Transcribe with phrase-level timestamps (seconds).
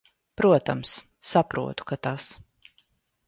[0.41, 0.93] Protams,
[1.33, 2.31] saprotu, ka tas.